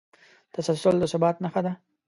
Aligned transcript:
تسلسل 0.53 0.95
د 0.99 1.03
ثبات 1.11 1.35
نښه 1.43 1.61
ده. 1.65 1.73